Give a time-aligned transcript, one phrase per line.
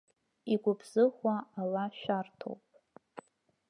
[0.53, 2.61] Игәыбзыӷуа ала шәарҭоуп.